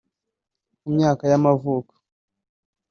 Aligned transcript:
ku 0.79 0.87
myaka 0.95 1.23
y’amavuko 1.31 1.93